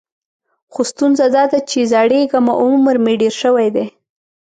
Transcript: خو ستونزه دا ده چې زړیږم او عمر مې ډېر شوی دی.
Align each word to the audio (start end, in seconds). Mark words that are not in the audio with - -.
خو 0.73 0.81
ستونزه 0.91 1.25
دا 1.35 1.43
ده 1.51 1.59
چې 1.69 1.79
زړیږم 1.93 2.45
او 2.51 2.57
عمر 2.73 2.95
مې 3.03 3.13
ډېر 3.21 3.33
شوی 3.41 3.67
دی. 3.75 3.85